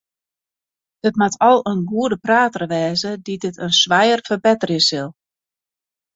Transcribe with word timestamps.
It 1.09 1.17
moat 1.21 1.35
al 1.49 1.59
in 1.71 1.83
goede 1.91 2.17
prater 2.25 2.63
wêze 2.73 3.11
dy't 3.25 3.47
it 3.49 3.61
in 3.65 3.71
swijer 3.81 4.19
ferbetterje 4.27 4.79
sil. 4.89 5.09